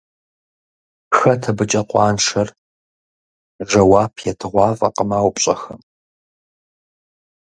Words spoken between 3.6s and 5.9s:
Жэуап етыгъуафӀэкъым а упщӀэхэм.